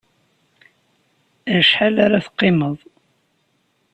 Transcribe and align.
Acḥal 1.57 1.95
ara 2.05 2.25
t-qimeḍ? 2.25 2.77